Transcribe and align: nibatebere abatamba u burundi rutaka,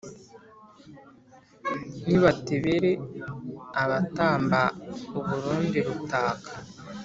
nibatebere 2.07 2.91
abatamba 3.83 4.61
u 5.19 5.21
burundi 5.25 5.77
rutaka, 5.87 6.51